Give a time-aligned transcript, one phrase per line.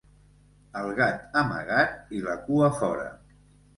[0.79, 3.09] El gat amagat i la cua fora.